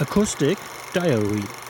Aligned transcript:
Acoustic 0.00 0.58
Diary 0.92 1.67